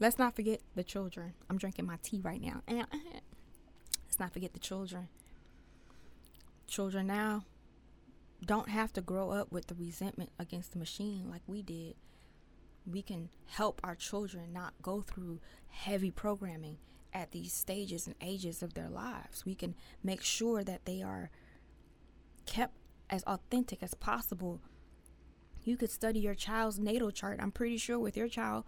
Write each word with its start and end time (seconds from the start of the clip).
let's 0.00 0.18
not 0.18 0.34
forget 0.34 0.60
the 0.74 0.82
children. 0.82 1.34
I'm 1.48 1.58
drinking 1.58 1.86
my 1.86 1.98
tea 2.02 2.20
right 2.20 2.40
now. 2.40 2.62
Let's 2.68 4.18
not 4.18 4.32
forget 4.32 4.54
the 4.54 4.58
children. 4.58 5.08
Children 6.66 7.06
now 7.06 7.44
don't 8.44 8.68
have 8.68 8.92
to 8.94 9.00
grow 9.00 9.30
up 9.30 9.52
with 9.52 9.66
the 9.66 9.74
resentment 9.74 10.30
against 10.38 10.72
the 10.72 10.78
machine 10.78 11.28
like 11.30 11.42
we 11.46 11.62
did. 11.62 11.94
We 12.86 13.02
can 13.02 13.28
help 13.46 13.80
our 13.84 13.94
children 13.94 14.52
not 14.52 14.72
go 14.82 15.02
through 15.02 15.40
heavy 15.68 16.10
programming 16.10 16.78
at 17.12 17.32
these 17.32 17.52
stages 17.52 18.06
and 18.06 18.16
ages 18.20 18.62
of 18.62 18.74
their 18.74 18.88
lives. 18.88 19.44
We 19.44 19.54
can 19.54 19.74
make 20.02 20.22
sure 20.22 20.64
that 20.64 20.86
they 20.86 21.02
are 21.02 21.30
kept 22.46 22.74
as 23.08 23.22
authentic 23.24 23.82
as 23.82 23.94
possible. 23.94 24.60
You 25.64 25.76
could 25.76 25.90
study 25.90 26.20
your 26.20 26.34
child's 26.34 26.78
natal 26.78 27.10
chart. 27.10 27.38
I'm 27.40 27.52
pretty 27.52 27.76
sure 27.76 27.98
with 27.98 28.16
your 28.16 28.28
child, 28.28 28.64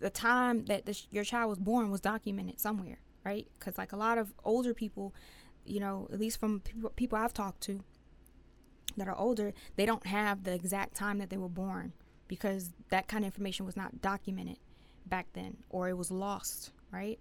the 0.00 0.10
time 0.10 0.64
that 0.66 0.84
the, 0.86 1.00
your 1.10 1.24
child 1.24 1.48
was 1.48 1.58
born 1.58 1.90
was 1.90 2.00
documented 2.00 2.60
somewhere, 2.60 2.98
right? 3.24 3.46
Because 3.58 3.78
like 3.78 3.92
a 3.92 3.96
lot 3.96 4.18
of 4.18 4.34
older 4.44 4.74
people, 4.74 5.14
you 5.64 5.80
know, 5.80 6.08
at 6.12 6.18
least 6.18 6.40
from 6.40 6.60
people, 6.60 6.90
people 6.90 7.18
I've 7.18 7.32
talked 7.32 7.62
to 7.62 7.80
that 8.96 9.08
are 9.08 9.16
older, 9.16 9.54
they 9.76 9.86
don't 9.86 10.06
have 10.06 10.44
the 10.44 10.52
exact 10.52 10.94
time 10.94 11.18
that 11.18 11.30
they 11.30 11.36
were 11.36 11.48
born 11.48 11.92
because 12.28 12.70
that 12.90 13.08
kind 13.08 13.24
of 13.24 13.28
information 13.28 13.64
was 13.64 13.76
not 13.76 14.02
documented 14.02 14.58
back 15.06 15.28
then 15.34 15.58
or 15.70 15.88
it 15.88 15.96
was 15.96 16.10
lost, 16.10 16.72
right? 16.90 17.18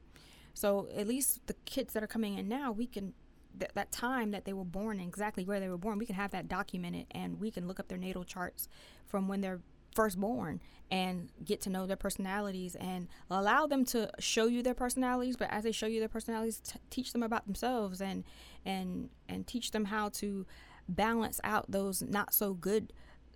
So 0.54 0.88
at 0.96 1.08
least 1.08 1.46
the 1.48 1.56
kids 1.66 1.94
that 1.94 2.04
are 2.04 2.08
coming 2.08 2.38
in 2.38 2.50
now, 2.50 2.72
we 2.72 2.88
can 2.88 3.14
th- 3.60 3.72
that 3.74 3.92
time 3.92 4.32
that 4.32 4.46
they 4.46 4.54
were 4.54 4.66
born 4.66 5.00
and 5.00 5.08
exactly 5.08 5.46
where 5.46 5.60
they 5.60 5.70
were 5.70 5.78
born, 5.78 5.98
we 5.98 6.06
can 6.06 6.16
have 6.16 6.32
that 6.32 6.48
documented 6.48 7.06
and 7.12 7.40
we 7.40 7.52
can 7.52 7.68
look 7.68 7.80
up 7.80 7.88
their 7.88 7.98
natal 7.98 8.24
charts 8.24 8.68
from 9.08 9.28
when 9.28 9.42
they're 9.42 9.62
first 9.94 10.20
born 10.20 10.60
and 10.90 11.30
get 11.44 11.62
to 11.62 11.70
know 11.70 11.86
their 11.86 11.96
personalities 11.96 12.76
and 12.76 13.08
allow 13.30 13.66
them 13.66 13.86
to 13.86 14.10
show 14.20 14.46
you 14.46 14.62
their 14.62 14.74
personalities 14.74 15.38
but 15.38 15.50
as 15.52 15.64
they 15.64 15.72
show 15.72 15.86
you 15.88 16.00
their 16.00 16.10
personalities 16.10 16.60
t- 16.60 16.80
teach 16.90 17.14
them 17.14 17.24
about 17.24 17.46
themselves 17.46 18.02
and 18.02 18.24
and 18.66 19.10
and 19.30 19.48
teach 19.48 19.72
them 19.72 19.86
how 19.86 20.10
to 20.10 20.46
balance 20.88 21.40
out 21.44 21.70
those 21.72 22.02
not 22.02 22.34
so 22.34 22.54
good 22.54 22.92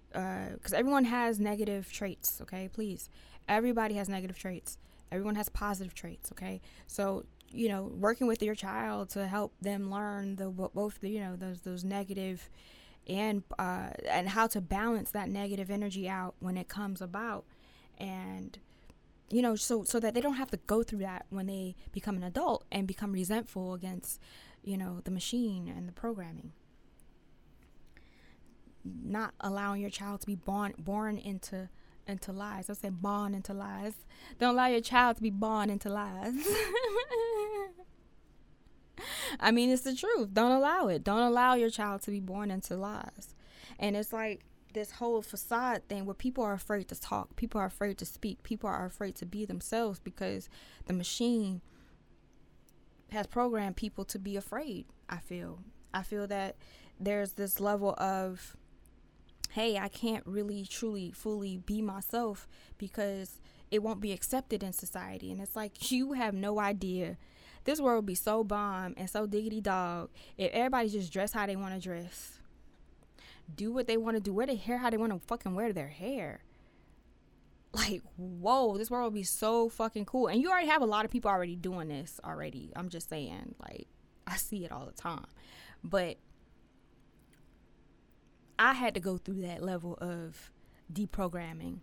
because 0.09 0.73
uh, 0.73 0.77
everyone 0.77 1.05
has 1.05 1.39
negative 1.39 1.91
traits 1.91 2.39
okay? 2.41 2.69
Please. 2.71 3.09
Everybody 3.47 3.95
has 3.95 4.09
negative 4.09 4.37
traits. 4.37 4.77
Everyone 5.11 5.35
has 5.35 5.49
positive 5.49 5.93
traits 5.93 6.31
okay? 6.31 6.61
So 6.87 7.25
you 7.52 7.69
know 7.69 7.83
working 7.83 8.27
with 8.27 8.41
your 8.41 8.55
child 8.55 9.09
to 9.09 9.27
help 9.27 9.53
them 9.61 9.89
learn 9.91 10.35
the 10.35 10.49
both 10.49 10.99
the, 10.99 11.09
you 11.09 11.19
know 11.19 11.35
those 11.35 11.61
those 11.61 11.83
negative 11.83 12.49
and 13.08 13.44
uh, 13.59 13.89
and 14.09 14.30
how 14.30 14.48
to 14.48 14.61
balance 14.61 15.11
that 15.11 15.30
negative 15.30 15.70
energy 15.70 16.08
out 16.09 16.36
when 16.39 16.58
it 16.58 16.67
comes 16.67 17.02
about 17.02 17.45
and 17.98 18.59
you 19.30 19.42
know 19.42 19.56
so 19.56 19.84
so 19.84 20.00
that 20.00 20.14
they 20.14 20.22
don't 20.22 20.36
have 20.36 20.52
to 20.52 20.58
go 20.67 20.84
through 20.84 21.00
that 21.00 21.26
when 21.30 21.48
they 21.48 21.76
become 21.92 22.16
an 22.16 22.23
adult 22.23 22.64
and 22.72 22.88
become 22.88 23.11
resentful 23.11 23.73
against 23.73 24.20
you 24.64 24.78
know 24.78 25.02
the 25.03 25.11
machine 25.11 25.67
and 25.67 25.88
the 25.88 25.94
programming 25.94 26.52
not 28.83 29.33
allowing 29.39 29.81
your 29.81 29.89
child 29.89 30.22
to 30.22 30.28
be 30.28 30.36
born 30.36 30.73
born 30.78 31.17
into 31.17 31.70
into 32.08 32.31
lies. 32.31 32.70
I 32.70 32.73
say 32.73 32.89
born 32.89 33.33
into 33.33 33.53
lies. 33.53 33.94
Don't 34.39 34.53
allow 34.53 34.67
your 34.67 34.81
child 34.81 35.17
to 35.17 35.23
be 35.23 35.30
born 35.30 35.70
into 35.70 35.89
lies. 35.89 36.33
I 39.39 39.52
mean, 39.52 39.69
it's 39.69 39.83
the 39.83 39.95
truth. 39.95 40.33
Don't 40.33 40.52
allow 40.52 40.88
it. 40.88 41.03
Don't 41.03 41.22
allow 41.22 41.55
your 41.55 41.69
child 41.69 42.02
to 42.03 42.11
be 42.11 42.19
born 42.19 42.52
into 42.52 42.75
lies. 42.75 43.36
And 43.80 43.95
it's 43.95 44.14
like 44.14 44.45
this 44.73 44.92
whole 44.92 45.22
facade 45.22 45.88
thing 45.88 46.05
where 46.05 46.14
people 46.14 46.44
are 46.44 46.53
afraid 46.53 46.88
to 46.89 47.00
talk, 47.00 47.36
people 47.36 47.59
are 47.59 47.66
afraid 47.66 47.97
to 47.97 48.05
speak, 48.05 48.44
people 48.44 48.69
are 48.69 48.86
afraid 48.86 49.16
to 49.16 49.25
be 49.25 49.45
themselves 49.45 50.00
because 50.00 50.50
the 50.86 50.94
machine 50.94 51.61
has 53.11 53.25
programmed 53.27 53.77
people 53.77 54.05
to 54.05 54.19
be 54.19 54.36
afraid. 54.36 54.86
I 55.09 55.17
feel. 55.17 55.59
I 55.93 56.04
feel 56.04 56.27
that 56.27 56.58
there's 56.99 57.33
this 57.33 57.59
level 57.59 57.95
of 57.98 58.55
hey, 59.52 59.77
I 59.77 59.88
can't 59.88 60.26
really 60.27 60.65
truly 60.65 61.11
fully 61.11 61.55
be 61.55 61.82
myself 61.82 62.45
because 62.77 63.39
it 63.71 63.82
won't 63.82 64.02
be 64.02 64.11
accepted 64.11 64.61
in 64.61 64.73
society. 64.73 65.32
And 65.32 65.39
it's 65.39 65.55
like 65.55 65.71
you 65.92 66.14
have 66.14 66.33
no 66.33 66.59
idea. 66.59 67.17
This 67.65 67.81
world 67.81 67.98
would 67.98 68.05
be 68.05 68.15
so 68.15 68.43
bomb 68.43 68.93
and 68.95 69.09
so 69.09 69.26
diggity 69.26 69.59
dog 69.59 70.09
if 70.37 70.52
everybody 70.52 70.87
just 70.89 71.11
dress 71.11 71.33
how 71.33 71.45
they 71.45 71.55
want 71.55 71.73
to 71.73 71.80
dress. 71.81 72.39
Do 73.53 73.71
what 73.71 73.87
they 73.87 73.98
want 73.98 74.15
to 74.17 74.21
do, 74.21 74.33
wear 74.33 74.48
their 74.48 74.55
hair 74.55 74.77
how 74.77 74.89
they 74.89 74.98
want 74.98 75.11
to 75.11 75.20
fucking 75.27 75.53
wear 75.53 75.73
their 75.73 75.89
hair. 75.89 76.42
Like, 77.73 78.03
whoa, 78.15 78.77
this 78.77 78.89
world 78.89 79.11
would 79.11 79.20
be 79.20 79.23
so 79.23 79.67
fucking 79.67 80.05
cool. 80.05 80.27
And 80.27 80.42
you 80.42 80.49
already 80.49 80.67
have 80.67 80.81
a 80.81 80.86
lot 80.86 81.05
of 81.05 81.11
people 81.11 81.30
already 81.30 81.55
doing 81.55 81.89
this 81.89 82.20
already. 82.23 82.71
I'm 82.76 82.89
just 82.89 83.09
saying, 83.09 83.55
like, 83.59 83.87
I 84.27 84.37
see 84.37 84.64
it 84.64 84.71
all 84.71 84.86
the 84.86 84.93
time. 84.93 85.26
But 85.83 86.17
I 88.58 88.73
had 88.73 88.93
to 88.93 88.99
go 88.99 89.17
through 89.17 89.42
that 89.42 89.61
level 89.61 89.97
of 89.99 90.52
deprogramming 90.92 91.80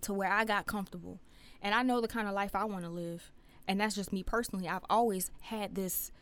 to 0.00 0.12
where 0.12 0.30
I 0.30 0.44
got 0.44 0.66
comfortable. 0.66 1.20
And 1.62 1.74
I 1.74 1.82
know 1.82 2.00
the 2.00 2.08
kind 2.08 2.28
of 2.28 2.34
life 2.34 2.54
I 2.54 2.64
want 2.64 2.84
to 2.84 2.90
live. 2.90 3.30
And 3.66 3.80
that's 3.80 3.94
just 3.94 4.12
me 4.12 4.22
personally. 4.22 4.68
I've 4.68 4.84
always 4.90 5.30
had 5.40 5.74
this 5.74 6.12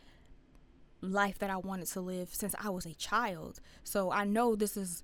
life 1.01 1.37
that 1.39 1.49
I 1.49 1.57
wanted 1.57 1.87
to 1.87 2.01
live 2.01 2.33
since 2.33 2.55
I 2.59 2.69
was 2.69 2.85
a 2.85 2.93
child. 2.93 3.59
So 3.83 4.11
I 4.11 4.23
know 4.23 4.55
this 4.55 4.77
is 4.77 5.03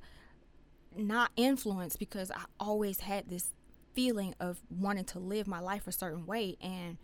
not 0.96 1.32
influence 1.36 1.96
because 1.96 2.32
I 2.32 2.44
always 2.60 3.02
had 3.02 3.30
this 3.30 3.54
feeling 3.94 4.34
of 4.40 4.62
wanting 4.70 5.06
to 5.06 5.20
live 5.20 5.48
my 5.48 5.60
life 5.60 5.88
a 5.88 5.92
certain 5.92 6.26
way. 6.26 6.58
And 6.62 6.98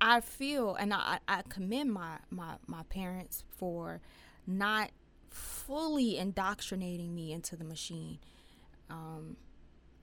I 0.00 0.20
feel, 0.20 0.74
and 0.74 0.94
I, 0.94 1.18
I 1.28 1.42
commend 1.48 1.92
my, 1.92 2.18
my, 2.30 2.54
my 2.66 2.82
parents 2.84 3.44
for 3.56 4.00
not 4.46 4.90
fully 5.28 6.16
indoctrinating 6.16 7.14
me 7.14 7.32
into 7.32 7.56
the 7.56 7.64
machine 7.64 8.18
um, 8.88 9.36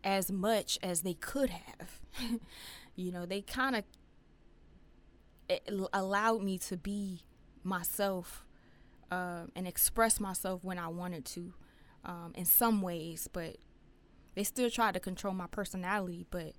as 0.06 0.32
much 0.32 0.80
as 0.82 1.02
they 1.02 1.16
could 1.16 1.50
have. 1.50 2.00
you 2.96 3.12
know, 3.12 3.26
they 3.26 3.42
kind 3.42 3.76
of 3.76 3.84
allowed 5.92 6.42
me 6.42 6.58
to 6.58 6.78
be 6.78 7.24
myself 7.64 8.46
uh, 9.12 9.44
and 9.56 9.68
express 9.68 10.20
myself 10.20 10.64
when 10.64 10.80
I 10.80 10.88
wanted 10.88 11.26
to 11.26 11.54
um, 12.06 12.32
in 12.36 12.46
some 12.46 12.82
ways, 12.82 13.28
but 13.32 13.58
they 14.36 14.44
still 14.44 14.70
tried 14.70 14.94
to 14.94 15.00
control 15.00 15.34
my 15.34 15.48
personality, 15.48 16.26
but 16.30 16.54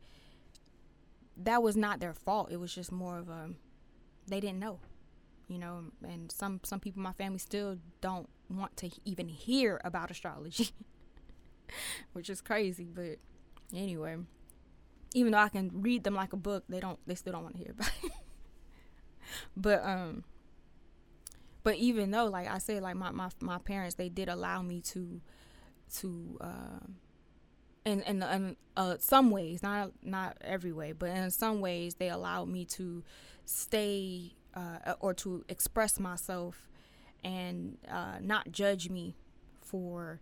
that 1.36 1.62
was 1.62 1.76
not 1.76 2.00
their 2.00 2.14
fault. 2.14 2.50
It 2.50 2.58
was 2.58 2.74
just 2.74 2.90
more 2.90 3.18
of 3.18 3.28
a, 3.28 3.50
they 4.26 4.40
didn't 4.40 4.58
know 4.58 4.80
you 5.48 5.58
know 5.58 5.84
and 6.02 6.30
some 6.32 6.60
some 6.64 6.80
people 6.80 6.98
in 7.00 7.04
my 7.04 7.12
family 7.12 7.38
still 7.38 7.78
don't 8.00 8.28
want 8.50 8.76
to 8.76 8.90
even 9.04 9.28
hear 9.28 9.80
about 9.84 10.10
astrology 10.10 10.70
which 12.12 12.28
is 12.28 12.40
crazy 12.40 12.88
but 12.92 13.18
anyway 13.74 14.16
even 15.14 15.32
though 15.32 15.38
i 15.38 15.48
can 15.48 15.70
read 15.74 16.04
them 16.04 16.14
like 16.14 16.32
a 16.32 16.36
book 16.36 16.64
they 16.68 16.80
don't 16.80 16.98
they 17.06 17.14
still 17.14 17.32
don't 17.32 17.42
want 17.44 17.56
to 17.56 17.62
hear 17.62 17.72
about 17.72 17.90
it. 18.02 18.12
But 19.56 19.84
um 19.84 20.24
but 21.62 21.76
even 21.76 22.10
though 22.10 22.26
like 22.26 22.48
i 22.48 22.58
said 22.58 22.82
like 22.82 22.96
my, 22.96 23.10
my 23.10 23.28
my 23.40 23.58
parents 23.58 23.94
they 23.96 24.08
did 24.08 24.28
allow 24.28 24.62
me 24.62 24.80
to 24.80 25.20
to 25.96 26.38
uh 26.40 26.86
in 27.84 28.02
in, 28.02 28.22
in 28.22 28.56
uh, 28.76 28.96
some 28.98 29.30
ways 29.30 29.62
not 29.62 29.92
not 30.02 30.36
every 30.40 30.72
way 30.72 30.92
but 30.92 31.10
in 31.10 31.30
some 31.30 31.60
ways 31.60 31.94
they 31.96 32.08
allowed 32.08 32.48
me 32.48 32.64
to 32.64 33.02
stay 33.44 34.32
uh, 34.54 34.94
or 35.00 35.14
to 35.14 35.44
express 35.48 36.00
myself 36.00 36.68
and 37.22 37.78
uh, 37.90 38.16
not 38.20 38.50
judge 38.50 38.90
me 38.90 39.14
for 39.60 40.20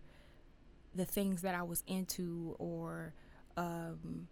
the 0.93 1.05
things 1.05 1.41
that 1.41 1.55
I 1.55 1.63
was 1.63 1.83
into 1.87 2.55
or 2.59 3.13
um, 3.57 4.27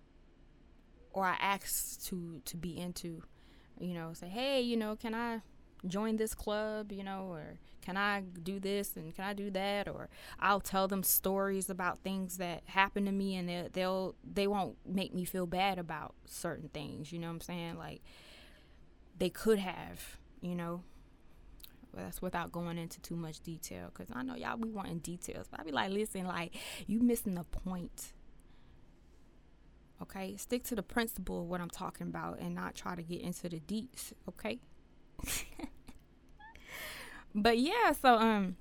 or 1.12 1.26
I 1.26 1.36
asked 1.40 2.06
to 2.08 2.42
to 2.46 2.58
be 2.58 2.78
into. 2.78 3.24
You 3.80 3.96
know, 3.96 4.14
say, 4.14 4.28
hey, 4.28 4.62
you 4.62 4.78
know, 4.78 4.96
can 4.96 5.16
I 5.16 5.42
join 5.88 6.18
this 6.18 6.36
club? 6.36 6.92
You 6.92 7.04
know, 7.04 7.28
or 7.32 7.58
can 7.82 7.98
I 7.98 8.22
do 8.22 8.60
this 8.60 8.96
and 8.96 9.14
can 9.16 9.26
I 9.26 9.34
do 9.34 9.50
that? 9.50 9.88
Or 9.88 10.10
I'll 10.40 10.62
tell 10.62 10.88
them 10.88 11.02
stories 11.02 11.70
about 11.72 12.00
things 12.00 12.38
that 12.38 12.62
happened 12.66 13.08
to 13.08 13.12
me, 13.12 13.36
and 13.36 13.50
they'll, 13.50 13.70
they'll 13.74 14.16
they 14.24 14.48
won't 14.48 14.78
make 14.86 15.14
me 15.14 15.26
feel 15.26 15.48
bad 15.48 15.80
about 15.80 16.14
certain 16.26 16.70
things. 16.70 17.12
You 17.12 17.20
know 17.20 17.28
what 17.28 17.34
I'm 17.34 17.42
saying? 17.42 17.78
Like 17.78 18.02
they 19.18 19.30
could 19.30 19.60
have, 19.60 20.18
you 20.40 20.56
know. 20.56 20.84
That's 21.96 22.24
without 22.24 22.52
going 22.52 22.80
into 22.80 23.00
too 23.02 23.16
much 23.16 23.40
detail 23.42 23.92
because 23.94 24.10
I 24.16 24.24
know 24.24 24.36
y'all 24.36 24.58
be 24.58 24.70
wanting 24.70 24.98
details. 25.00 25.48
But 25.50 25.60
I 25.60 25.64
be 25.64 25.72
like, 25.72 25.92
listen, 25.92 26.26
like, 26.26 26.56
you 26.88 27.00
missing 27.00 27.36
the 27.36 27.44
point. 27.44 28.14
Okay? 30.02 30.36
Stick 30.38 30.64
to 30.66 30.76
the 30.76 30.84
principle 30.84 31.42
of 31.42 31.48
what 31.48 31.62
I'm 31.62 31.70
talking 31.70 32.08
about 32.08 32.40
and 32.40 32.54
not 32.54 32.76
try 32.76 32.96
to 32.96 33.02
get 33.02 33.22
into 33.22 33.50
the 33.50 33.60
deets, 33.60 34.14
okay? 34.28 34.60
but 37.36 37.58
yeah, 37.58 37.94
so 37.94 38.16
um 38.16 38.58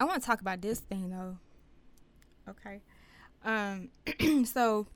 I 0.00 0.04
want 0.04 0.20
to 0.20 0.26
talk 0.26 0.40
about 0.40 0.60
this 0.60 0.80
thing 0.80 1.10
though. 1.10 1.38
Okay. 2.48 2.82
Um, 3.44 3.90
so 4.44 4.86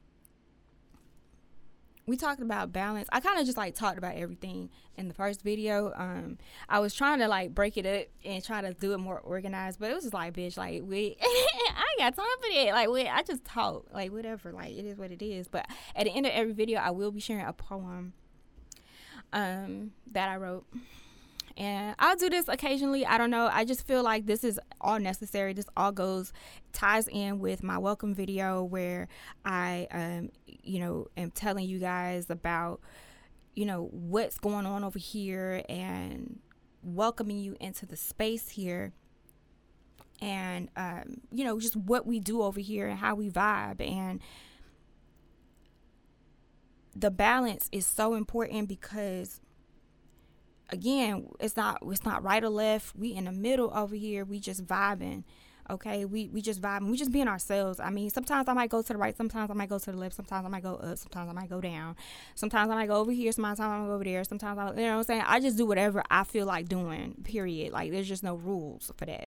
we 2.06 2.16
talked 2.16 2.40
about 2.40 2.72
balance. 2.72 3.08
I 3.12 3.20
kind 3.20 3.38
of 3.38 3.46
just 3.46 3.58
like 3.58 3.74
talked 3.74 3.98
about 3.98 4.16
everything 4.16 4.70
in 4.96 5.08
the 5.08 5.14
first 5.14 5.42
video. 5.42 5.92
Um, 5.94 6.38
I 6.68 6.78
was 6.80 6.94
trying 6.94 7.18
to 7.20 7.28
like 7.28 7.54
break 7.54 7.76
it 7.76 7.86
up 7.86 8.06
and 8.24 8.42
try 8.42 8.60
to 8.62 8.72
do 8.74 8.94
it 8.94 8.98
more 8.98 9.20
organized, 9.20 9.78
but 9.78 9.90
it 9.90 9.94
was 9.94 10.04
just 10.04 10.14
like, 10.14 10.34
bitch, 10.34 10.56
like 10.56 10.82
we, 10.84 11.16
got 11.98 12.16
time 12.16 12.26
for 12.40 12.48
that. 12.54 12.88
Like 12.88 13.06
I 13.08 13.22
just 13.22 13.44
talk, 13.44 13.86
like 13.92 14.12
whatever, 14.12 14.52
like 14.52 14.70
it 14.70 14.84
is 14.84 14.96
what 14.96 15.10
it 15.10 15.22
is. 15.22 15.48
But 15.48 15.66
at 15.94 16.04
the 16.04 16.10
end 16.10 16.26
of 16.26 16.32
every 16.32 16.52
video, 16.52 16.80
I 16.80 16.90
will 16.90 17.10
be 17.10 17.20
sharing 17.20 17.44
a 17.44 17.52
poem, 17.52 18.12
um, 19.32 19.92
that 20.12 20.28
I 20.28 20.36
wrote. 20.36 20.66
And 21.56 21.96
I'll 21.98 22.14
do 22.14 22.30
this 22.30 22.46
occasionally. 22.46 23.04
I 23.04 23.18
don't 23.18 23.30
know. 23.30 23.50
I 23.52 23.64
just 23.64 23.84
feel 23.84 24.04
like 24.04 24.26
this 24.26 24.44
is 24.44 24.60
all 24.80 25.00
necessary. 25.00 25.52
This 25.52 25.66
all 25.76 25.90
goes 25.90 26.32
ties 26.72 27.08
in 27.08 27.40
with 27.40 27.64
my 27.64 27.78
welcome 27.78 28.14
video 28.14 28.62
where 28.62 29.08
I 29.44 29.88
um 29.90 30.30
you 30.46 30.78
know 30.78 31.08
am 31.16 31.32
telling 31.32 31.68
you 31.68 31.80
guys 31.80 32.30
about 32.30 32.80
you 33.56 33.66
know 33.66 33.88
what's 33.90 34.38
going 34.38 34.66
on 34.66 34.84
over 34.84 35.00
here 35.00 35.64
and 35.68 36.38
welcoming 36.82 37.38
you 37.38 37.56
into 37.58 37.86
the 37.86 37.96
space 37.96 38.50
here 38.50 38.92
and 40.28 40.68
um, 40.76 41.20
you 41.32 41.44
know 41.44 41.58
just 41.58 41.76
what 41.76 42.06
we 42.06 42.20
do 42.20 42.42
over 42.42 42.60
here 42.60 42.86
and 42.86 42.98
how 42.98 43.14
we 43.14 43.30
vibe 43.30 43.80
and 43.80 44.20
the 46.94 47.10
balance 47.10 47.68
is 47.70 47.86
so 47.86 48.14
important 48.14 48.68
because 48.68 49.40
again, 50.70 51.28
it's 51.40 51.56
not 51.56 51.78
it's 51.82 52.04
not 52.04 52.22
right 52.22 52.42
or 52.42 52.48
left. 52.48 52.94
We 52.96 53.14
in 53.14 53.24
the 53.24 53.32
middle 53.32 53.72
over 53.74 53.94
here. 53.94 54.24
We 54.24 54.40
just 54.40 54.66
vibing. 54.66 55.24
Okay, 55.70 56.06
we 56.06 56.28
we 56.28 56.40
just 56.40 56.62
vibing. 56.62 56.90
We 56.90 56.96
just 56.96 57.12
being 57.12 57.28
ourselves. 57.28 57.78
I 57.78 57.90
mean, 57.90 58.10
sometimes 58.10 58.48
I 58.48 58.54
might 58.54 58.70
go 58.70 58.80
to 58.80 58.92
the 58.92 58.98
right, 58.98 59.16
sometimes 59.16 59.50
I 59.50 59.54
might 59.54 59.68
go 59.68 59.78
to 59.78 59.92
the 59.92 59.98
left, 59.98 60.16
sometimes 60.16 60.46
I 60.46 60.48
might 60.48 60.62
go 60.62 60.76
up, 60.76 60.98
sometimes 60.98 61.28
I 61.28 61.32
might 61.32 61.50
go 61.50 61.60
down, 61.60 61.94
sometimes 62.34 62.70
I 62.70 62.74
might 62.74 62.86
go 62.86 62.96
over 62.96 63.12
here, 63.12 63.30
sometimes 63.32 63.60
I 63.60 63.68
might 63.68 63.86
go 63.86 63.92
over 63.92 64.04
there, 64.04 64.24
sometimes 64.24 64.58
I, 64.58 64.70
you 64.70 64.76
know 64.76 64.92
what 64.92 64.98
I'm 64.98 65.04
saying. 65.04 65.22
I 65.26 65.40
just 65.40 65.58
do 65.58 65.66
whatever 65.66 66.02
I 66.10 66.24
feel 66.24 66.46
like 66.46 66.68
doing. 66.68 67.16
Period. 67.22 67.72
Like 67.72 67.90
there's 67.90 68.08
just 68.08 68.22
no 68.22 68.34
rules 68.34 68.90
for 68.96 69.04
that. 69.06 69.24